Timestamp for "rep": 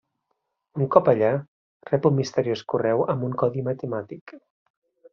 1.91-2.09